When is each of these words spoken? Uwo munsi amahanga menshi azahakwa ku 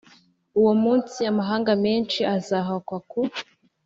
Uwo 0.59 0.73
munsi 0.83 1.19
amahanga 1.31 1.71
menshi 1.85 2.19
azahakwa 2.35 2.97
ku 3.09 3.19